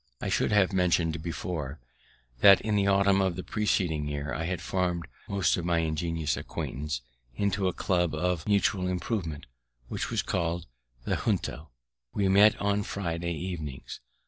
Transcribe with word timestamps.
I 0.19 0.29
should 0.29 0.51
have 0.51 0.73
mentioned 0.73 1.21
before, 1.21 1.79
that, 2.39 2.59
in 2.61 2.75
the 2.75 2.87
autumn 2.87 3.21
of 3.21 3.35
the 3.35 3.43
preceding 3.43 4.07
year, 4.07 4.33
I 4.33 4.45
had 4.45 4.59
form'd 4.59 5.05
most 5.29 5.57
of 5.57 5.65
my 5.65 5.77
ingenious 5.77 6.35
acquaintance 6.35 7.01
into 7.35 7.67
a 7.67 7.71
club 7.73 8.15
of 8.15 8.47
mutual 8.47 8.87
improvement, 8.87 9.45
which 9.89 10.09
was 10.09 10.23
called 10.23 10.65
the 11.03 11.17
Junto; 11.17 11.69
we 12.15 12.27
met 12.29 12.59
on 12.59 12.81
Friday 12.81 13.33
evenings. 13.35 13.99